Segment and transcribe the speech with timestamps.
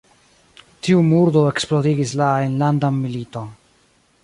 [0.87, 3.55] Tiu murdo eksplodigis la enlandan militon.